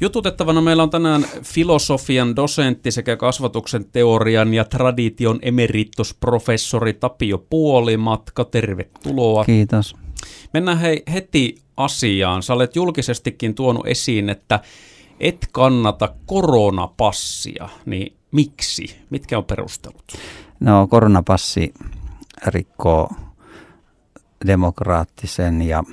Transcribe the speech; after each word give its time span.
Jututettavana 0.00 0.60
meillä 0.60 0.82
on 0.82 0.90
tänään 0.90 1.26
filosofian 1.42 2.36
dosentti 2.36 2.90
sekä 2.90 3.16
kasvatuksen 3.16 3.84
teorian 3.84 4.54
ja 4.54 4.64
tradition 4.64 5.38
emeritusprofessori 5.42 6.92
Tapio 6.92 7.38
Puolimatka. 7.38 8.44
Tervetuloa. 8.44 9.44
Kiitos. 9.44 9.96
Mennään 10.52 10.78
hei 10.78 11.02
heti 11.12 11.54
asiaan. 11.76 12.42
Sä 12.42 12.54
olet 12.54 12.76
julkisestikin 12.76 13.54
tuonut 13.54 13.86
esiin, 13.86 14.28
että 14.28 14.60
et 15.20 15.48
kannata 15.52 16.14
koronapassia, 16.26 17.68
niin 17.86 18.16
miksi? 18.32 18.96
Mitkä 19.10 19.38
on 19.38 19.44
perustelut? 19.44 20.04
No 20.60 20.86
koronapassi 20.86 21.74
rikkoo 22.46 23.10
demokraattisen 24.46 25.62
ja 25.62 25.84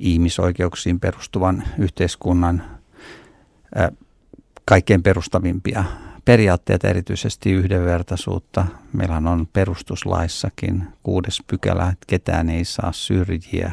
ihmisoikeuksiin 0.00 1.00
perustuvan 1.00 1.64
yhteiskunnan 1.78 2.62
kaikkein 4.64 5.02
perustavimpia 5.02 5.84
periaatteita, 6.24 6.88
erityisesti 6.88 7.52
yhdenvertaisuutta. 7.52 8.66
Meillähän 8.92 9.26
on 9.26 9.48
perustuslaissakin 9.52 10.86
kuudes 11.02 11.42
pykälä, 11.46 11.88
että 11.88 12.04
ketään 12.06 12.50
ei 12.50 12.64
saa 12.64 12.92
syrjiä 12.92 13.72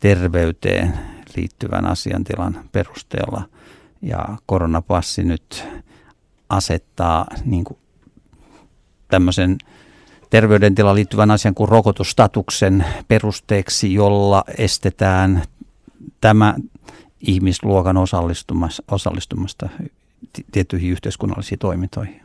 terveyteen 0.00 0.98
liittyvän 1.36 1.86
asiantilan 1.86 2.68
perusteella. 2.72 3.48
Ja 4.02 4.24
koronapassi 4.46 5.24
nyt 5.24 5.64
asettaa 6.48 7.26
niin 7.44 7.64
kuin 7.64 7.78
tämmöisen 9.08 9.58
terveydentilaan 10.32 10.96
liittyvän 10.96 11.30
asian 11.30 11.54
kuin 11.54 11.68
rokotustatuksen 11.68 12.84
perusteeksi, 13.08 13.94
jolla 13.94 14.44
estetään 14.58 15.42
tämä 16.20 16.54
ihmisluokan 17.20 17.96
osallistumasta, 17.96 18.82
osallistumasta 18.90 19.68
tiettyihin 20.52 20.90
yhteiskunnallisiin 20.90 21.58
toimintoihin. 21.58 22.20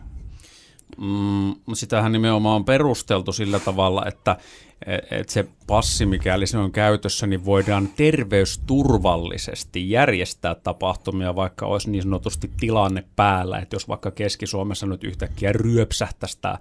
Mm, 0.97 1.55
sitähän 1.73 2.11
nimenomaan 2.11 2.55
on 2.55 2.65
perusteltu 2.65 3.33
sillä 3.33 3.59
tavalla, 3.59 4.05
että, 4.05 4.37
että 5.11 5.33
se 5.33 5.47
passi, 5.67 6.05
mikäli 6.05 6.47
se 6.47 6.57
on 6.57 6.71
käytössä, 6.71 7.27
niin 7.27 7.45
voidaan 7.45 7.89
terveysturvallisesti 7.95 9.89
järjestää 9.89 10.55
tapahtumia, 10.55 11.35
vaikka 11.35 11.65
olisi 11.65 11.89
niin 11.89 12.03
sanotusti 12.03 12.51
tilanne 12.59 13.03
päällä. 13.15 13.59
Että 13.59 13.75
jos 13.75 13.87
vaikka 13.87 14.11
Keski-Suomessa 14.11 14.85
nyt 14.85 15.03
yhtäkkiä 15.03 15.51
ryöpsähtäisi 15.51 16.37
tämä 16.41 16.57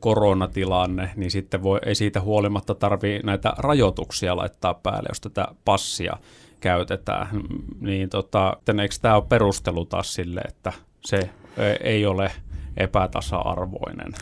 koronatilanne, 0.00 1.10
niin 1.16 1.30
sitten 1.30 1.62
voi, 1.62 1.78
ei 1.86 1.94
siitä 1.94 2.20
huolimatta 2.20 2.74
tarvii 2.74 3.20
näitä 3.22 3.52
rajoituksia 3.58 4.36
laittaa 4.36 4.74
päälle, 4.74 5.08
jos 5.08 5.20
tätä 5.20 5.48
passia 5.64 6.16
käytetään. 6.60 7.28
Niin 7.80 8.08
tota, 8.08 8.56
eikö 8.82 8.94
tämä 9.02 9.16
ole 9.16 9.24
perustelu 9.28 9.84
taas 9.84 10.14
sille, 10.14 10.40
että 10.48 10.72
se 11.04 11.30
ei 11.80 12.06
ole 12.06 12.30
epätasa-arvoinen? 12.76 14.12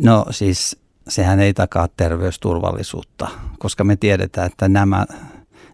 No 0.00 0.26
siis 0.30 0.80
sehän 1.08 1.40
ei 1.40 1.54
takaa 1.54 1.88
terveysturvallisuutta, 1.96 3.28
koska 3.58 3.84
me 3.84 3.96
tiedetään, 3.96 4.46
että 4.46 4.68
nämä 4.68 5.06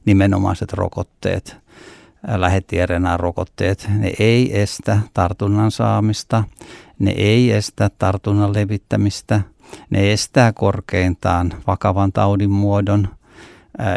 nimenomaiset 0.05 0.73
rokotteet, 0.73 1.57
lähettiRNA-rokotteet, 2.27 3.89
ne 3.99 4.13
ei 4.19 4.61
estä 4.61 4.99
tartunnan 5.15 5.71
saamista, 5.71 6.45
ne 6.99 7.11
ei 7.11 7.53
estä 7.53 7.91
tartunnan 7.99 8.55
levittämistä, 8.55 9.41
ne 9.91 10.13
estää 10.13 10.53
korkeintaan 10.53 11.53
vakavan 11.67 12.13
taudin 12.13 12.51
muodon, 12.51 13.09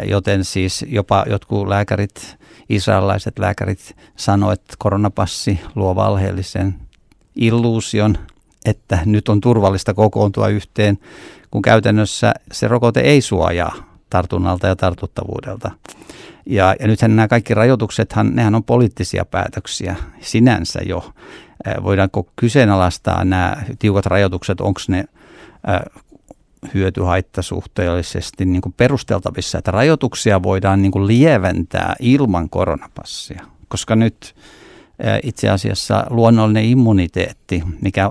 joten 0.08 0.44
siis 0.44 0.84
jopa 0.88 1.24
jotkut 1.28 1.68
lääkärit, 1.68 2.36
israelaiset 2.68 3.38
lääkärit 3.38 3.96
sanoivat, 4.16 4.60
että 4.60 4.74
koronapassi 4.78 5.60
luo 5.74 5.94
valheellisen 5.94 6.74
illuusion, 7.36 8.18
että 8.64 8.98
nyt 9.04 9.28
on 9.28 9.40
turvallista 9.40 9.94
kokoontua 9.94 10.48
yhteen, 10.48 10.98
kun 11.50 11.62
käytännössä 11.62 12.34
se 12.52 12.68
rokote 12.68 13.00
ei 13.00 13.20
suojaa 13.20 13.72
tartunnalta 14.10 14.66
ja 14.66 14.76
tartuttavuudelta. 14.76 15.70
Ja, 16.46 16.74
ja 16.80 16.86
nythän 16.86 17.16
nämä 17.16 17.28
kaikki 17.28 17.54
rajoituksethan, 17.54 18.34
nehän 18.34 18.54
on 18.54 18.64
poliittisia 18.64 19.24
päätöksiä 19.24 19.96
sinänsä 20.20 20.80
jo. 20.86 21.12
Voidaanko 21.82 22.28
kyseenalaistaa 22.36 23.24
nämä 23.24 23.56
tiukat 23.78 24.06
rajoitukset, 24.06 24.60
onko 24.60 24.80
ne 24.88 25.04
hyötyhaittasuhteellisesti 26.74 28.44
niin 28.44 28.62
kuin 28.62 28.74
perusteltavissa, 28.76 29.58
että 29.58 29.70
rajoituksia 29.70 30.42
voidaan 30.42 30.82
niin 30.82 30.92
kuin 30.92 31.06
lieventää 31.06 31.94
ilman 32.00 32.50
koronapassia, 32.50 33.42
koska 33.68 33.96
nyt 33.96 34.34
itse 35.22 35.48
asiassa 35.48 36.06
luonnollinen 36.10 36.64
immuniteetti, 36.64 37.62
mikä 37.80 38.10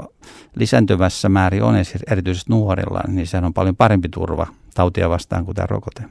lisääntyvässä 0.55 1.29
määrin 1.29 1.63
on 1.63 1.75
erityisesti 2.11 2.51
nuorilla, 2.51 3.01
niin 3.07 3.27
se 3.27 3.37
on 3.37 3.53
paljon 3.53 3.75
parempi 3.75 4.09
turva 4.09 4.47
tautia 4.73 5.09
vastaan 5.09 5.45
kuin 5.45 5.55
tämä 5.55 5.67
rokote. 5.69 6.03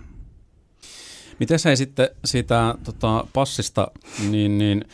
Miten 1.40 1.58
se 1.58 1.76
sitten 1.76 2.08
siitä 2.24 2.74
tota, 2.84 3.26
passista, 3.32 3.88
niin, 4.30 4.58
niin 4.58 4.84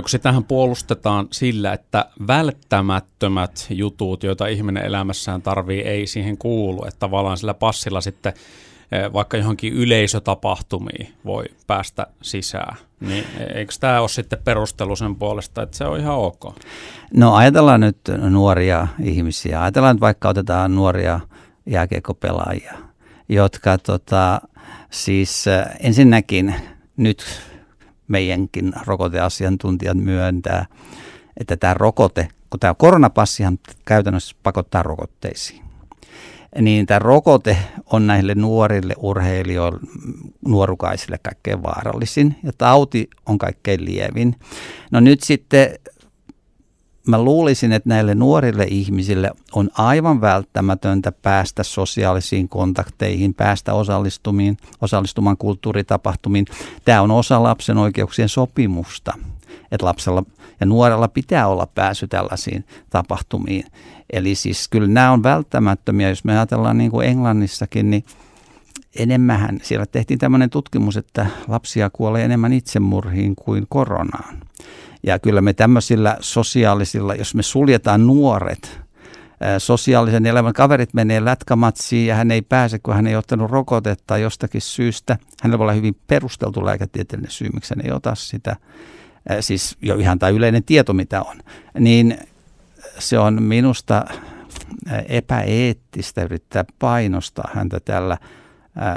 kun 0.00 0.08
sitähän 0.08 0.44
puolustetaan 0.44 1.28
sillä, 1.30 1.72
että 1.72 2.06
välttämättömät 2.26 3.66
jutut, 3.70 4.22
joita 4.22 4.46
ihminen 4.46 4.84
elämässään 4.84 5.42
tarvii, 5.42 5.80
ei 5.80 6.06
siihen 6.06 6.38
kuulu. 6.38 6.84
Että 6.84 6.98
tavallaan 6.98 7.38
sillä 7.38 7.54
passilla 7.54 8.00
sitten 8.00 8.32
vaikka 9.12 9.36
johonkin 9.36 9.72
yleisötapahtumiin 9.72 11.14
voi 11.24 11.44
päästä 11.66 12.06
sisään. 12.22 12.76
Niin 13.00 13.24
eikö 13.54 13.74
tämä 13.80 14.00
ole 14.00 14.08
sitten 14.08 14.38
perustelu 14.44 14.96
sen 14.96 15.16
puolesta, 15.16 15.62
että 15.62 15.76
se 15.76 15.84
on 15.84 16.00
ihan 16.00 16.16
ok? 16.16 16.44
No 17.14 17.34
ajatellaan 17.34 17.80
nyt 17.80 17.98
nuoria 18.30 18.86
ihmisiä. 19.02 19.62
Ajatellaan, 19.62 19.96
että 19.96 20.00
vaikka 20.00 20.28
otetaan 20.28 20.74
nuoria 20.74 21.20
jääkiekkopelaajia, 21.66 22.74
jotka 23.34 23.78
tota, 23.78 24.40
siis 24.90 25.44
ensinnäkin 25.80 26.54
nyt 26.96 27.24
meidänkin 28.08 28.72
rokoteasiantuntijat 28.86 29.96
myöntää, 29.96 30.66
että 31.36 31.56
tämä 31.56 31.74
rokote, 31.74 32.28
kun 32.50 32.60
tämä 32.60 32.74
koronapassihan 32.74 33.58
käytännössä 33.84 34.36
pakottaa 34.42 34.82
rokotteisiin, 34.82 35.62
niin 36.60 36.86
tämä 36.86 36.98
rokote 36.98 37.56
on 37.86 38.06
näille 38.06 38.34
nuorille 38.34 38.94
urheilijoille, 38.98 39.80
nuorukaisille 40.46 41.18
kaikkein 41.22 41.62
vaarallisin 41.62 42.36
ja 42.42 42.52
tauti 42.58 43.10
on 43.26 43.38
kaikkein 43.38 43.84
lievin. 43.84 44.36
No 44.90 45.00
nyt 45.00 45.22
sitten 45.22 45.70
mä 47.06 47.22
luulisin, 47.22 47.72
että 47.72 47.88
näille 47.88 48.14
nuorille 48.14 48.66
ihmisille 48.70 49.30
on 49.52 49.70
aivan 49.78 50.20
välttämätöntä 50.20 51.12
päästä 51.12 51.62
sosiaalisiin 51.62 52.48
kontakteihin, 52.48 53.34
päästä 53.34 53.74
osallistumiin, 53.74 54.56
osallistumaan 54.80 55.36
kulttuuritapahtumiin. 55.36 56.46
Tämä 56.84 57.02
on 57.02 57.10
osa 57.10 57.42
lapsen 57.42 57.78
oikeuksien 57.78 58.28
sopimusta, 58.28 59.14
että 59.72 59.86
lapsella 59.86 60.22
ja 60.60 60.66
nuorella 60.66 61.08
pitää 61.08 61.48
olla 61.48 61.66
pääsy 61.66 62.08
tällaisiin 62.08 62.64
tapahtumiin. 62.90 63.64
Eli 64.12 64.34
siis 64.34 64.68
kyllä 64.68 64.88
nämä 64.88 65.12
on 65.12 65.22
välttämättömiä, 65.22 66.08
jos 66.08 66.24
me 66.24 66.32
ajatellaan 66.32 66.78
niin 66.78 66.90
kuin 66.90 67.08
Englannissakin, 67.08 67.90
niin 67.90 68.04
enemmän, 68.96 69.58
siellä 69.62 69.86
tehtiin 69.86 70.18
tämmöinen 70.18 70.50
tutkimus, 70.50 70.96
että 70.96 71.26
lapsia 71.48 71.90
kuolee 71.90 72.24
enemmän 72.24 72.52
itsemurhiin 72.52 73.34
kuin 73.36 73.66
koronaan. 73.68 74.40
Ja 75.02 75.18
kyllä 75.18 75.40
me 75.40 75.52
tämmöisillä 75.52 76.16
sosiaalisilla, 76.20 77.14
jos 77.14 77.34
me 77.34 77.42
suljetaan 77.42 78.06
nuoret, 78.06 78.80
sosiaalisen 79.58 80.26
elämän 80.26 80.52
kaverit 80.52 80.94
menee 80.94 81.24
lätkämatsiin 81.24 82.06
ja 82.06 82.14
hän 82.14 82.30
ei 82.30 82.42
pääse, 82.42 82.78
kun 82.78 82.94
hän 82.94 83.06
ei 83.06 83.16
ottanut 83.16 83.50
rokotetta 83.50 84.18
jostakin 84.18 84.60
syystä. 84.60 85.18
Hänellä 85.42 85.58
voi 85.58 85.64
olla 85.64 85.72
hyvin 85.72 85.96
perusteltu 86.06 86.64
lääketieteellinen 86.64 87.30
syy, 87.30 87.48
miksi 87.54 87.74
hän 87.74 87.86
ei 87.86 87.92
ota 87.92 88.14
sitä. 88.14 88.56
Siis 89.40 89.76
jo 89.82 89.94
ihan 89.94 90.18
tämä 90.18 90.30
yleinen 90.30 90.64
tieto, 90.64 90.92
mitä 90.92 91.22
on. 91.22 91.36
Niin 91.78 92.18
se 92.98 93.18
on 93.18 93.42
minusta 93.42 94.04
epäeettistä 95.08 96.22
yrittää 96.22 96.64
painostaa 96.78 97.50
häntä 97.54 97.80
tällä 97.80 98.18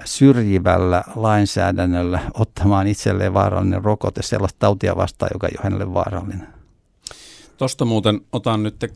syrjivällä 0.05 1.03
lainsäädännöllä 1.15 2.19
ottamaan 2.33 2.87
itselleen 2.87 3.33
vaarallinen 3.33 3.83
rokote 3.83 4.21
sellaista 4.21 4.59
tautia 4.59 4.95
vastaan, 4.95 5.29
joka 5.33 5.47
ei 5.47 5.53
ole 5.57 5.63
hänelle 5.63 5.93
vaarallinen. 5.93 6.47
Tuosta 7.57 7.85
muuten 7.85 8.21
otan 8.31 8.63
nyt 8.63 8.93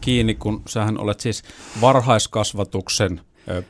kiinni, 0.00 0.34
kun 0.34 0.62
sähän 0.68 0.98
olet 0.98 1.20
siis 1.20 1.42
varhaiskasvatuksen 1.80 3.20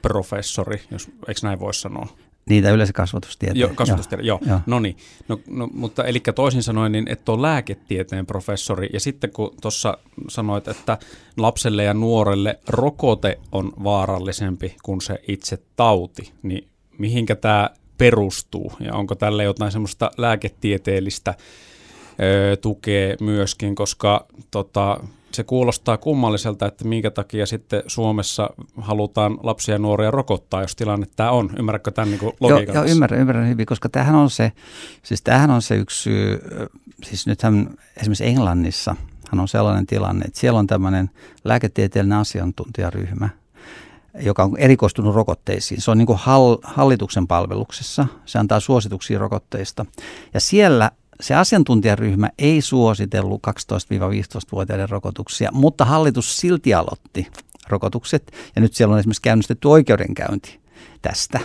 professori, 0.02 0.82
jos, 0.90 1.10
eikö 1.28 1.40
näin 1.42 1.60
voi 1.60 1.74
sanoa? 1.74 2.06
Niitä 2.48 2.70
yleiskasvatustieteen. 2.70 3.60
Joo, 3.60 3.70
kasvatustieteen, 3.74 4.26
joo. 4.26 4.38
joo. 4.46 4.60
No 4.66 4.80
niin, 4.80 4.96
no, 5.28 5.40
no, 5.48 5.68
mutta 5.72 6.04
eli 6.04 6.20
toisin 6.34 6.62
sanoen, 6.62 6.92
niin 6.92 7.08
et 7.08 7.28
ole 7.28 7.42
lääketieteen 7.42 8.26
professori, 8.26 8.88
ja 8.92 9.00
sitten 9.00 9.30
kun 9.30 9.54
tuossa 9.60 9.98
sanoit, 10.28 10.68
että 10.68 10.98
lapselle 11.36 11.84
ja 11.84 11.94
nuorelle 11.94 12.58
rokote 12.68 13.38
on 13.52 13.72
vaarallisempi 13.84 14.76
kuin 14.82 15.00
se 15.00 15.18
itse 15.28 15.58
tauti, 15.76 16.32
niin 16.42 16.68
mihinkä 16.98 17.34
tämä 17.36 17.70
perustuu 17.98 18.72
ja 18.80 18.94
onko 18.94 19.14
tälle 19.14 19.44
jotain 19.44 19.72
semmoista 19.72 20.10
lääketieteellistä 20.18 21.34
ö, 22.20 22.56
tukea 22.56 23.16
myöskin, 23.20 23.74
koska 23.74 24.26
tota, 24.50 25.00
se 25.34 25.44
kuulostaa 25.44 25.96
kummalliselta, 25.96 26.66
että 26.66 26.84
minkä 26.84 27.10
takia 27.10 27.46
sitten 27.46 27.82
Suomessa 27.86 28.50
halutaan 28.76 29.38
lapsia 29.42 29.74
ja 29.74 29.78
nuoria 29.78 30.10
rokottaa, 30.10 30.62
jos 30.62 30.76
tilanne 30.76 31.06
tämä 31.16 31.30
on. 31.30 31.50
Ymmärrätkö 31.58 31.90
tämän 31.90 32.10
niin 32.10 32.32
logiikan? 32.40 32.74
Joo, 32.74 32.84
joo 32.84 32.92
ymmärrän, 32.92 33.20
ymmärrän 33.20 33.48
hyvin, 33.48 33.66
koska 33.66 33.88
tämähän 33.88 34.14
on 34.14 34.30
se, 34.30 34.52
siis 35.02 35.22
tämähän 35.22 35.50
on 35.50 35.62
se 35.62 35.76
yksi 35.76 36.02
syy, 36.02 36.40
siis 37.04 37.26
nythän 37.26 37.70
esimerkiksi 37.96 38.26
Englannissa 38.26 38.96
on 39.38 39.48
sellainen 39.48 39.86
tilanne, 39.86 40.24
että 40.24 40.40
siellä 40.40 40.58
on 40.58 40.66
tämmöinen 40.66 41.10
lääketieteellinen 41.44 42.18
asiantuntijaryhmä, 42.18 43.28
joka 44.20 44.42
on 44.44 44.56
erikoistunut 44.58 45.14
rokotteisiin. 45.14 45.80
Se 45.80 45.90
on 45.90 45.98
niin 45.98 46.06
kuin 46.06 46.18
hallituksen 46.62 47.26
palveluksessa. 47.26 48.06
Se 48.26 48.38
antaa 48.38 48.60
suosituksia 48.60 49.18
rokotteista. 49.18 49.86
Ja 50.34 50.40
siellä 50.40 50.90
se 51.20 51.34
asiantuntijaryhmä 51.34 52.30
ei 52.38 52.60
suositellut 52.60 53.42
12-15-vuotiaiden 53.46 54.88
rokotuksia, 54.88 55.50
mutta 55.52 55.84
hallitus 55.84 56.36
silti 56.40 56.74
aloitti 56.74 57.26
rokotukset. 57.68 58.32
Ja 58.56 58.62
nyt 58.62 58.74
siellä 58.74 58.92
on 58.92 58.98
esimerkiksi 58.98 59.22
käynnistetty 59.22 59.68
oikeudenkäynti 59.68 60.60
tästä. 61.02 61.40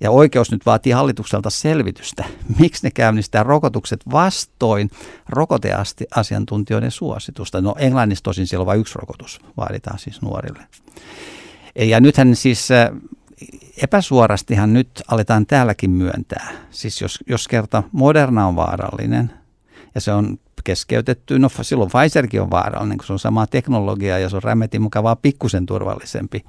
Ja 0.00 0.10
oikeus 0.10 0.50
nyt 0.50 0.66
vaatii 0.66 0.92
hallitukselta 0.92 1.50
selvitystä, 1.50 2.24
miksi 2.60 2.86
ne 2.86 2.90
käynnistää 2.90 3.42
rokotukset 3.42 4.00
vastoin 4.12 4.90
rokoteasiantuntijoiden 5.28 6.90
suositusta. 6.90 7.60
No 7.60 7.74
Englannissa 7.78 8.22
tosin 8.22 8.46
siellä 8.46 8.62
on 8.62 8.66
vain 8.66 8.80
yksi 8.80 8.98
rokotus, 8.98 9.40
vaaditaan 9.56 9.98
siis 9.98 10.22
nuorille. 10.22 10.62
Ja 11.74 12.00
nythän 12.00 12.36
siis 12.36 12.70
äh, 12.70 12.90
epäsuorastihan 13.82 14.72
nyt 14.72 15.02
aletaan 15.08 15.46
täälläkin 15.46 15.90
myöntää. 15.90 16.52
Siis 16.70 17.00
jos, 17.00 17.18
jos 17.26 17.48
kerta 17.48 17.82
Moderna 17.92 18.46
on 18.46 18.56
vaarallinen 18.56 19.30
ja 19.94 20.00
se 20.00 20.12
on 20.12 20.38
keskeytetty, 20.64 21.38
no 21.38 21.48
silloin 21.62 21.90
Pfizerkin 21.90 22.42
on 22.42 22.50
vaarallinen, 22.50 22.98
kun 22.98 23.06
se 23.06 23.12
on 23.12 23.18
samaa 23.18 23.46
teknologiaa 23.46 24.18
ja 24.18 24.28
se 24.28 24.36
on 24.36 24.42
rämetin 24.42 24.82
mukaan 24.82 25.02
vaan 25.02 25.16
pikkusen 25.22 25.66
turvallisempi. 25.66 26.44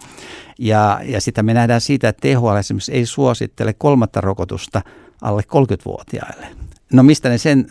Ja, 0.59 0.99
ja 1.03 1.21
sitä 1.21 1.43
me 1.43 1.53
nähdään 1.53 1.81
siitä, 1.81 2.09
että 2.09 2.27
THL 2.27 2.55
esimerkiksi 2.55 2.91
ei 2.91 3.05
suosittele 3.05 3.73
kolmatta 3.73 4.21
rokotusta 4.21 4.81
alle 5.21 5.41
30-vuotiaille. 5.41 6.47
No 6.93 7.03
mistä 7.03 7.29
ne 7.29 7.37
sen 7.37 7.67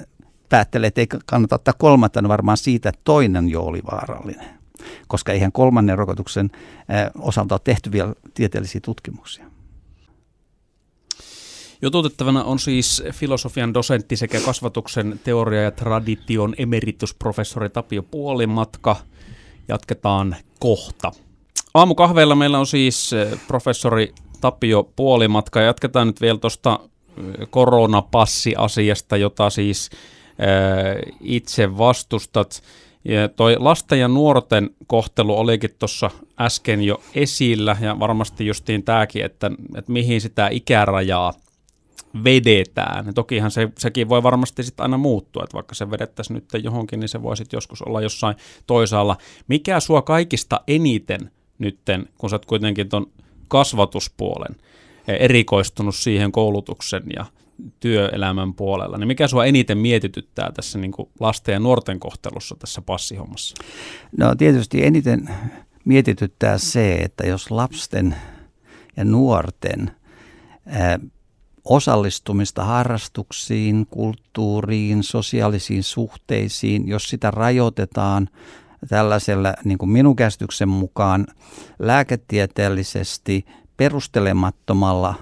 päättelee, 0.49 0.88
että 0.88 1.00
ei 1.00 1.06
kannata 1.26 1.55
ottaa 1.55 1.75
kolmatta, 1.78 2.23
no 2.23 2.28
varmaan 2.28 2.56
siitä, 2.56 2.88
että 2.88 3.00
toinen 3.05 3.49
jo 3.49 3.62
oli 3.62 3.81
vaarallinen 3.90 4.59
koska 5.08 5.32
eihän 5.32 5.52
kolmannen 5.52 5.98
rokotuksen 5.98 6.50
osalta 7.18 7.54
ole 7.54 7.60
tehty 7.64 7.92
vielä 7.92 8.14
tieteellisiä 8.34 8.80
tutkimuksia. 8.84 9.44
Jututettavana 11.82 12.44
on 12.44 12.58
siis 12.58 13.02
filosofian 13.12 13.74
dosentti 13.74 14.16
sekä 14.16 14.40
kasvatuksen 14.40 15.20
teoria- 15.24 15.62
ja 15.62 15.70
tradition 15.70 16.54
emeritusprofessori 16.58 17.70
Tapio 17.70 18.02
Puolimatka. 18.02 18.96
Jatketaan 19.68 20.36
kohta. 20.58 21.12
Aamukahveilla 21.74 22.34
meillä 22.34 22.58
on 22.58 22.66
siis 22.66 23.10
professori 23.46 24.14
Tapio 24.40 24.90
Puolimatka. 24.96 25.60
Jatketaan 25.60 26.06
nyt 26.06 26.20
vielä 26.20 26.38
tuosta 26.38 26.80
koronapassiasiasta, 27.50 29.16
jota 29.16 29.50
siis 29.50 29.90
itse 31.20 31.78
vastustat. 31.78 32.62
Ja 33.05 33.29
toi 33.29 33.56
lasten 33.58 34.00
ja 34.00 34.08
nuorten 34.08 34.70
kohtelu 34.87 35.38
olikin 35.38 35.70
tuossa 35.79 36.11
äsken 36.41 36.82
jo 36.82 37.00
esillä 37.14 37.76
ja 37.81 37.99
varmasti 37.99 38.47
justiin 38.47 38.82
tämäkin, 38.82 39.25
että, 39.25 39.50
että 39.76 39.93
mihin 39.93 40.20
sitä 40.20 40.49
ikärajaa 40.49 41.32
vedetään. 42.25 43.06
Ja 43.06 43.12
tokihan 43.12 43.50
se, 43.50 43.69
sekin 43.79 44.08
voi 44.08 44.23
varmasti 44.23 44.62
sitten 44.62 44.82
aina 44.82 44.99
muuttua, 44.99 45.44
että 45.44 45.55
vaikka 45.55 45.75
se 45.75 45.91
vedettäisiin 45.91 46.35
nyt 46.35 46.64
johonkin, 46.64 47.00
niin 47.00 47.08
se 47.08 47.23
voi 47.23 47.37
sitten 47.37 47.56
joskus 47.56 47.82
olla 47.82 48.00
jossain 48.00 48.37
toisaalla. 48.67 49.17
Mikä 49.49 49.81
sua 49.81 50.02
kaikista 50.02 50.61
eniten 50.67 51.31
nytten, 51.58 52.08
kun 52.19 52.31
sä 52.31 52.37
oot 52.37 52.47
kuitenkin 52.47 52.88
ton 52.88 53.06
kasvatuspuolen 53.49 54.56
erikoistunut 55.08 55.94
siihen 55.94 56.32
koulutuksen 56.32 57.02
ja 57.17 57.25
työelämän 57.80 58.54
puolella, 58.54 58.98
niin 58.98 59.06
mikä 59.06 59.28
sua 59.28 59.44
eniten 59.44 59.78
mietityttää 59.78 60.52
tässä 60.54 60.78
niin 60.78 60.92
kuin 60.92 61.08
lasten 61.20 61.52
ja 61.52 61.60
nuorten 61.60 62.00
kohtelussa 62.00 62.56
tässä 62.58 62.82
passihommassa? 62.82 63.54
No 64.16 64.34
tietysti 64.34 64.86
eniten 64.86 65.28
mietityttää 65.84 66.58
se, 66.58 66.94
että 66.94 67.26
jos 67.26 67.50
lapsen 67.50 68.16
ja 68.96 69.04
nuorten 69.04 69.90
ää, 70.66 70.98
osallistumista 71.64 72.64
harrastuksiin, 72.64 73.86
kulttuuriin, 73.86 75.02
sosiaalisiin 75.02 75.82
suhteisiin, 75.82 76.88
jos 76.88 77.08
sitä 77.08 77.30
rajoitetaan 77.30 78.28
tällaisella, 78.88 79.54
niin 79.64 79.78
kuin 79.78 79.90
minun 79.90 80.16
käsityksen 80.16 80.68
mukaan, 80.68 81.26
lääketieteellisesti 81.78 83.44
perustelemattomalla 83.76 85.14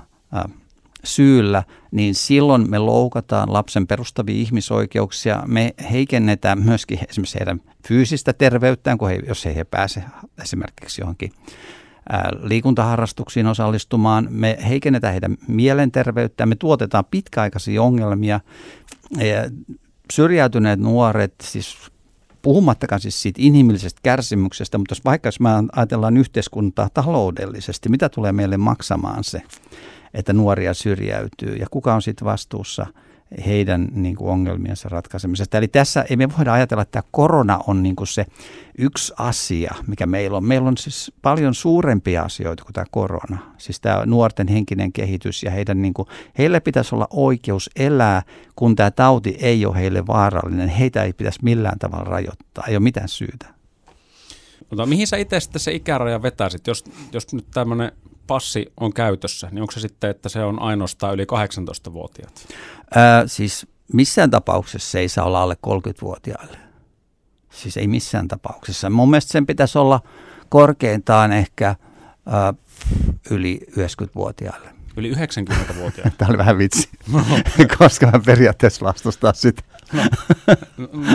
syyllä, 1.09 1.63
niin 1.91 2.15
silloin 2.15 2.71
me 2.71 2.79
loukataan 2.79 3.53
lapsen 3.53 3.87
perustavia 3.87 4.35
ihmisoikeuksia. 4.35 5.43
Me 5.47 5.75
heikennetään 5.91 6.65
myöskin 6.65 6.99
esimerkiksi 7.09 7.39
heidän 7.39 7.61
fyysistä 7.89 8.33
terveyttään, 8.33 8.99
kun 8.99 9.09
he, 9.09 9.21
jos 9.29 9.45
he, 9.45 9.55
he 9.55 9.65
pääse 9.65 10.03
esimerkiksi 10.43 11.03
johonkin 11.03 11.33
liikuntaharrastuksiin 12.43 13.47
osallistumaan. 13.47 14.29
Me 14.31 14.59
heikennetään 14.69 15.13
heidän 15.13 15.37
mielenterveyttään, 15.49 16.49
me 16.49 16.57
tuotetaan 16.57 17.05
pitkäaikaisia 17.05 17.83
ongelmia. 17.83 18.41
Syrjäytyneet 20.13 20.81
nuoret, 20.81 21.35
siis 21.43 21.77
puhumattakaan 22.43 23.01
siis 23.01 23.23
siitä 23.23 23.41
inhimillisestä 23.43 24.01
kärsimyksestä, 24.03 24.79
mutta 24.79 24.93
jos 24.93 25.05
vaikka 25.05 25.29
jos 25.29 25.41
me 25.41 25.51
ajatellaan 25.73 26.17
yhteiskuntaa 26.17 26.89
taloudellisesti, 26.95 27.89
mitä 27.89 28.09
tulee 28.09 28.33
meille 28.33 28.57
maksamaan 28.57 29.25
se, 29.25 29.43
että 30.15 30.33
nuoria 30.33 30.75
syrjäytyy 30.75 31.57
ja 31.57 31.67
kuka 31.71 31.95
on 31.95 32.03
sitten 32.03 32.25
vastuussa 32.25 32.87
heidän 33.47 33.89
niin 33.93 34.17
kuin 34.17 34.31
ongelmiensa 34.31 34.89
ratkaisemisesta. 34.89 35.59
Eli 35.59 35.69
tässä 35.69 36.05
ei 36.11 36.17
me 36.17 36.29
voida 36.39 36.53
ajatella, 36.53 36.83
että 36.83 37.03
korona 37.11 37.61
on 37.67 37.83
niin 37.83 37.97
kuin 37.97 38.07
se 38.07 38.27
yksi 38.79 39.13
asia, 39.19 39.75
mikä 39.87 40.07
meillä 40.07 40.37
on. 40.37 40.45
Meillä 40.45 40.69
on 40.69 40.77
siis 40.77 41.13
paljon 41.23 41.55
suurempia 41.55 42.23
asioita 42.23 42.65
kuin 42.65 42.73
tämä 42.73 42.85
korona. 42.91 43.39
Siis 43.59 43.81
tämä 43.81 44.07
nuorten 44.07 44.49
henkinen 44.49 44.93
kehitys 44.93 45.43
ja 45.43 45.51
heidän, 45.51 45.83
niin 45.83 45.95
kuin, 45.95 46.09
heille 46.39 46.61
pitäisi 46.61 46.95
olla 46.95 47.09
oikeus 47.11 47.71
elää, 47.77 48.23
kun 48.57 48.77
tämä 48.77 48.91
tauti 48.91 49.37
ei 49.41 49.67
ole 49.67 49.77
heille 49.77 50.07
vaarallinen. 50.07 50.69
Heitä 50.69 51.03
ei 51.03 51.13
pitäisi 51.13 51.39
millään 51.43 51.79
tavalla 51.79 52.05
rajoittaa, 52.05 52.65
ei 52.67 52.77
ole 52.77 52.83
mitään 52.83 53.09
syytä. 53.09 53.47
Mutta 54.71 54.87
mihin 54.87 55.07
sä 55.07 55.17
itse 55.17 55.41
sitten 55.41 55.61
se 55.61 55.73
ikäraja 55.73 56.23
vetäisit, 56.23 56.67
jos, 56.67 56.85
jos 57.13 57.33
nyt 57.33 57.47
tämmöinen 57.55 57.93
passi 58.29 58.73
on 58.81 58.93
käytössä, 58.93 59.49
niin 59.53 59.63
onko 59.63 59.73
se 59.73 59.81
sitten, 59.81 60.11
että 60.11 60.29
se 60.29 60.45
on 60.45 60.63
ainoastaan 60.63 61.15
yli 61.15 61.25
18-vuotiaat? 61.25 62.49
Ää, 62.95 63.27
siis 63.27 63.67
missään 63.93 64.31
tapauksessa 64.31 64.91
se 64.91 64.99
ei 64.99 65.09
saa 65.09 65.25
olla 65.25 65.43
alle 65.43 65.57
30-vuotiaille. 65.67 66.59
Siis 67.51 67.77
ei 67.77 67.87
missään 67.87 68.29
tapauksessa. 68.29 68.91
Mun 68.91 69.11
mielestä 69.11 69.33
sen 69.33 69.47
pitäisi 69.47 69.79
olla 69.79 70.01
korkeintaan 70.49 71.33
ehkä 71.33 71.77
ää, 72.27 72.55
yli 73.31 73.61
90-vuotiaille. 73.71 74.78
Yli 74.99 75.13
90-vuotiaille? 75.13 76.13
Tämä 76.19 76.29
oli 76.29 76.39
vähän 76.39 76.59
vitsi, 76.59 76.89
koska 77.79 78.07
mä 78.07 78.21
periaatteessa 78.27 78.85
vastustaa 78.85 79.33
sitä. 79.33 79.63
No, 79.93 80.03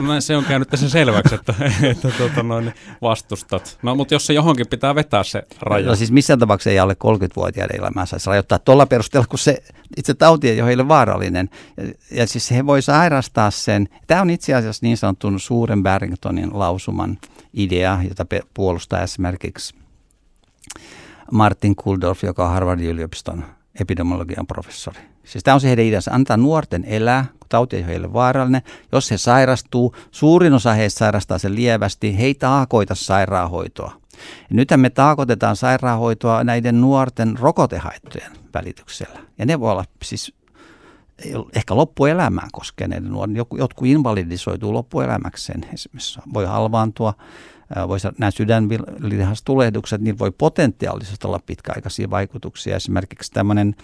no, 0.02 0.22
se 0.22 0.38
on 0.38 0.46
käynyt 0.46 0.70
tässä 0.70 0.90
selväksi, 0.90 1.36
että, 1.36 1.54
että 1.84 2.10
tuota, 2.18 2.44
noin, 2.44 2.74
vastustat. 3.02 3.80
No, 3.82 3.96
mutta 3.96 4.14
jos 4.14 4.26
se 4.26 4.34
johonkin 4.34 4.68
pitää 4.68 4.96
vetää 4.96 5.24
se 5.24 5.44
raja. 5.62 5.88
No 5.88 5.96
siis 5.96 6.12
missään 6.12 6.40
tapauksessa 6.40 6.70
ei 6.70 6.80
alle 6.80 6.94
30-vuotiaiden 6.94 7.80
elämää 7.80 8.06
saisi 8.06 8.30
rajoittaa 8.30 8.60
tuolla 8.60 8.86
perusteella, 8.86 9.28
kun 9.28 9.40
se 9.40 9.64
itse 9.98 10.14
tauti 10.14 10.50
ei 10.50 10.62
ole 10.62 10.68
heille 10.68 10.88
vaarallinen. 10.88 11.50
Ja, 11.78 11.84
ja 12.12 12.28
siis 12.28 12.52
he 12.52 12.66
voi 12.66 12.82
sairastaa 12.82 13.52
sen. 13.52 13.90
Tämä 14.08 14.22
on 14.22 14.30
itse 14.30 14.54
asiassa 14.54 14.86
niin 14.86 14.98
sanotun 14.98 15.40
suuren 15.40 15.84
Barringtonin 15.84 16.50
lausuman 16.54 17.18
idea, 17.54 18.00
jota 18.10 18.26
puolustaa 18.54 19.02
esimerkiksi 19.02 19.76
Martin 21.32 21.76
Kuldorf, 21.76 22.24
joka 22.24 22.46
on 22.46 22.54
Harvardin 22.54 22.90
yliopiston 22.90 23.46
epidemiologian 23.80 24.48
professori. 24.48 25.00
Siis 25.24 25.44
tämä 25.44 25.56
on 25.56 25.62
se 25.62 25.68
heidän 25.68 25.86
ideansa, 25.86 26.12
antaa 26.12 26.38
nuorten 26.38 26.86
elää, 26.86 27.26
kun 27.40 27.50
tauti 27.50 27.76
ei 27.76 27.82
ole 27.82 27.88
heille 27.88 28.14
vaarallinen. 28.14 28.62
Jos 28.92 29.12
he 29.12 29.18
sairastuu, 29.18 29.96
suurin 30.12 30.54
osa 30.54 30.74
heistä 30.74 30.98
sairastaa 30.98 31.38
sen 31.38 31.56
lievästi, 31.56 32.18
he 32.18 32.24
ei 32.24 32.34
taakoita 32.34 32.96
sairaanhoitoa. 32.96 33.92
Ja 34.50 34.56
nythän 34.56 34.80
me 34.80 34.90
taakotetaan 34.90 35.56
sairaanhoitoa 35.56 36.44
näiden 36.44 36.82
nuorten 36.82 37.38
rokotehaittojen 37.40 38.32
välityksellä. 38.54 39.20
Ja 39.38 39.46
ne 39.46 39.60
voi 39.60 39.72
olla 39.72 39.86
siis 40.04 40.34
ehkä 41.56 41.76
loppuelämään 41.76 42.50
koskeneiden 42.52 43.12
nuorten. 43.12 43.46
Jotkut 43.58 43.88
invalidisoituu 43.88 44.74
loppuelämäkseen 44.74 45.66
esimerkiksi. 45.74 46.20
Voi 46.34 46.46
halvaantua, 46.46 47.14
voi 47.88 47.98
nämä 48.18 48.32
sydänlihastulehdukset, 48.32 50.02
niin 50.02 50.20
voi 50.20 50.32
potentiaalisesti 50.32 51.28
olla 51.28 51.40
pitkäaikaisia 51.46 52.10
vaikutuksia. 52.10 52.76
Esimerkiksi 52.76 53.32
tämmöinen 53.32 53.76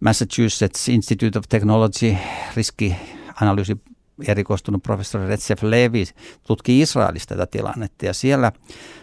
Massachusetts 0.00 0.88
Institute 0.88 1.38
of 1.38 1.44
Technology 1.48 2.16
riskianalyysi 2.56 3.80
erikoistunut 4.28 4.82
professori 4.82 5.28
Recep 5.28 5.62
Levi 5.62 6.04
tutki 6.46 6.80
Israelista 6.80 7.34
tätä 7.34 7.46
tilannetta 7.46 8.06
ja 8.06 8.14
siellä 8.14 8.52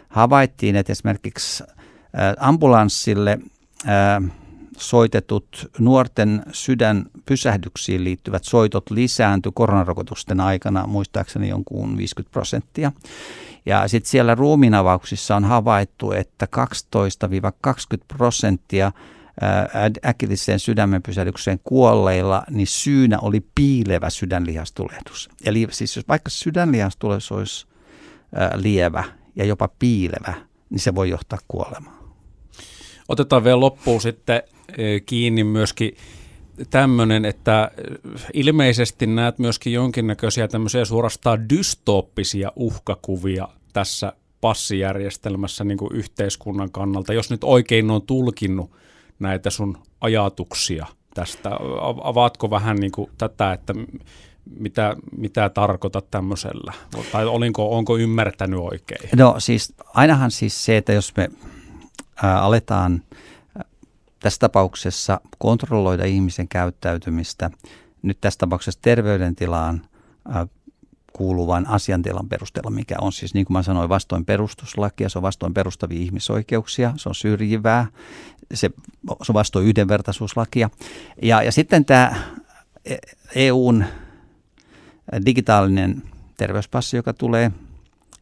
havaittiin, 0.09 0.75
että 0.75 0.91
esimerkiksi 0.91 1.63
ambulanssille 2.39 3.39
soitetut 4.77 5.71
nuorten 5.79 6.43
sydänpysähdyksiin 6.51 8.03
liittyvät 8.03 8.43
soitot 8.43 8.91
lisääntyi 8.91 9.51
koronarokotusten 9.55 10.39
aikana 10.39 10.87
muistaakseni 10.87 11.49
jonkun 11.49 11.97
50 11.97 12.33
prosenttia. 12.33 12.91
Ja 13.65 13.87
sitten 13.87 14.11
siellä 14.11 14.35
ruumiinavauksissa 14.35 15.35
on 15.35 15.43
havaittu, 15.43 16.11
että 16.11 16.47
12-20 17.95 17.97
prosenttia 18.07 18.91
äkilliseen 20.05 20.59
sydämenpysähdykseen 20.59 21.59
kuolleilla, 21.63 22.43
niin 22.49 22.67
syynä 22.67 23.19
oli 23.19 23.45
piilevä 23.55 24.09
sydänlihastulehdus. 24.09 25.29
Eli 25.45 25.67
siis 25.71 25.95
jos 25.95 26.07
vaikka 26.07 26.29
sydänlihastulehdus 26.29 27.31
olisi 27.31 27.67
lievä 28.55 29.03
ja 29.35 29.45
jopa 29.45 29.69
piilevä, 29.79 30.33
niin 30.69 30.79
se 30.79 30.95
voi 30.95 31.09
johtaa 31.09 31.39
kuolemaan. 31.47 31.95
Otetaan 33.09 33.43
vielä 33.43 33.59
loppuun 33.59 34.01
sitten 34.01 34.43
kiinni 35.05 35.43
myöskin 35.43 35.95
tämmöinen, 36.69 37.25
että 37.25 37.71
ilmeisesti 38.33 39.07
näet 39.07 39.39
myöskin 39.39 39.73
jonkinnäköisiä 39.73 40.47
tämmöisiä 40.47 40.85
suorastaan 40.85 41.49
dystooppisia 41.49 42.51
uhkakuvia 42.55 43.47
tässä 43.73 44.13
passijärjestelmässä 44.41 45.63
niin 45.63 45.77
kuin 45.77 45.95
yhteiskunnan 45.95 46.71
kannalta, 46.71 47.13
jos 47.13 47.29
nyt 47.29 47.43
oikein 47.43 47.91
on 47.91 48.01
tulkinnut 48.01 48.71
näitä 49.19 49.49
sun 49.49 49.77
ajatuksia 50.01 50.85
tästä. 51.13 51.49
Avaatko 52.03 52.49
vähän 52.49 52.77
niin 52.77 52.91
kuin 52.91 53.11
tätä, 53.17 53.53
että 53.53 53.73
mitä, 54.59 54.95
mitä 55.17 55.49
tarkoitat 55.49 56.11
tämmöisellä? 56.11 56.73
Tai 57.11 57.25
olinko, 57.25 57.77
onko 57.77 57.97
ymmärtänyt 57.97 58.59
oikein? 58.59 59.09
No 59.15 59.35
siis 59.37 59.73
ainahan 59.93 60.31
siis 60.31 60.65
se, 60.65 60.77
että 60.77 60.93
jos 60.93 61.13
me 61.17 61.29
ää, 62.23 62.41
aletaan 62.41 63.01
tässä 64.25 64.39
tapauksessa 64.39 65.21
kontrolloida 65.37 66.05
ihmisen 66.05 66.47
käyttäytymistä, 66.47 67.51
nyt 68.01 68.21
tässä 68.21 68.37
tapauksessa 68.37 68.79
terveydentilaan 68.81 69.81
ää, 70.27 70.47
kuuluvan 71.13 71.67
asiantilan 71.67 72.29
perusteella, 72.29 72.69
mikä 72.69 72.95
on 73.01 73.11
siis, 73.11 73.33
niin 73.33 73.45
kuin 73.45 73.53
mä 73.53 73.63
sanoin, 73.63 73.89
vastoin 73.89 74.25
perustuslakia, 74.25 75.09
se 75.09 75.19
on 75.19 75.21
vastoin 75.21 75.53
perustavia 75.53 75.99
ihmisoikeuksia, 75.99 76.93
se 76.97 77.09
on 77.09 77.15
syrjivää, 77.15 77.87
se, 78.53 78.69
se 79.23 79.31
on 79.31 79.33
vastoin 79.33 79.67
yhdenvertaisuuslakia. 79.67 80.69
Ja, 81.21 81.43
ja 81.43 81.51
sitten 81.51 81.85
tämä 81.85 82.15
EUn 83.35 83.85
digitaalinen 85.25 86.03
terveyspassi, 86.37 86.97
joka 86.97 87.13
tulee 87.13 87.51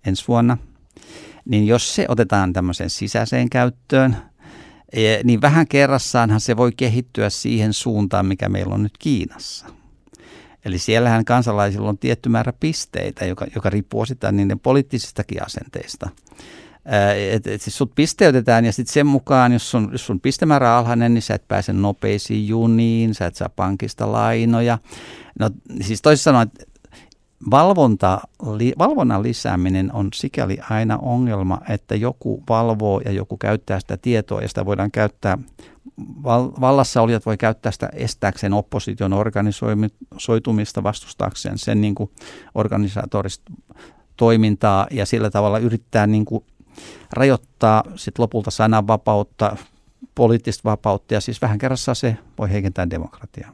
ensi 0.05 0.27
vuonna, 0.27 0.57
niin 1.45 1.67
jos 1.67 1.95
se 1.95 2.05
otetaan 2.07 2.53
tämmöiseen 2.53 2.89
sisäiseen 2.89 3.50
käyttöön, 3.50 4.12
e, 4.12 4.33
niin 5.23 5.41
vähän 5.41 5.67
kerrassaanhan 5.67 6.39
se 6.41 6.57
voi 6.57 6.71
kehittyä 6.77 7.29
siihen 7.29 7.73
suuntaan, 7.73 8.25
mikä 8.25 8.50
meillä 8.50 8.75
on 8.75 8.83
nyt 8.83 8.97
Kiinassa– 8.97 9.65
Eli 10.65 10.77
siellähän 10.77 11.25
kansalaisilla 11.25 11.89
on 11.89 11.97
tietty 11.97 12.29
määrä 12.29 12.53
pisteitä, 12.59 13.25
joka, 13.25 13.45
joka 13.55 13.69
riippuu 13.69 14.01
osittain 14.01 14.38
niiden 14.38 14.59
poliittisistakin 14.59 15.43
asenteista. 15.45 16.09
Et, 17.31 17.47
et 17.47 17.62
siis 17.62 17.77
sut 17.77 17.95
pisteytetään 17.95 18.65
ja 18.65 18.71
sitten 18.71 18.93
sen 18.93 19.07
mukaan, 19.07 19.53
jos 19.53 19.71
sun, 19.71 19.89
jos 19.91 20.05
sun 20.05 20.19
pistemäärä 20.19 20.71
on 20.71 20.79
alhainen, 20.79 21.13
niin 21.13 21.21
sä 21.21 21.35
et 21.35 21.47
pääse 21.47 21.73
nopeisiin 21.73 22.47
juniin, 22.47 23.13
sä 23.13 23.25
et 23.25 23.35
saa 23.35 23.50
pankista 23.50 24.12
lainoja. 24.12 24.77
No 25.39 25.50
siis 25.81 26.01
toisin 26.01 26.23
sanoen, 26.23 26.51
valvonta, 27.51 28.19
li, 28.51 28.73
valvonnan 28.79 29.23
lisääminen 29.23 29.93
on 29.93 30.09
sikäli 30.13 30.57
aina 30.69 30.97
ongelma, 30.97 31.62
että 31.69 31.95
joku 31.95 32.43
valvoo 32.50 33.00
ja 33.00 33.12
joku 33.12 33.38
käyttää 33.38 33.79
sitä 33.79 33.97
tietoa 33.97 34.41
ja 34.41 34.47
sitä 34.47 34.65
voidaan 34.65 34.91
käyttää 34.91 35.38
vallassa 36.62 37.01
olijat 37.01 37.25
voi 37.25 37.38
käyttää 37.38 37.71
sitä 37.71 37.89
estääkseen 37.93 38.53
opposition 38.53 39.13
organisoitumista, 39.13 40.83
vastustaakseen 40.83 41.57
sen 41.57 41.81
niin 41.81 41.95
kuin 41.95 42.12
organisaatorista 42.55 43.51
toimintaa 44.17 44.88
ja 44.91 45.05
sillä 45.05 45.29
tavalla 45.29 45.59
yrittää 45.59 46.07
niin 46.07 46.25
kuin 46.25 46.45
rajoittaa 47.12 47.83
sit 47.95 48.19
lopulta 48.19 48.51
sananvapautta, 48.51 49.57
poliittista 50.15 50.69
vapautta 50.69 51.13
ja 51.13 51.21
siis 51.21 51.41
vähän 51.41 51.57
kerrassaan 51.57 51.95
se 51.95 52.17
voi 52.38 52.51
heikentää 52.51 52.89
demokratiaa. 52.89 53.51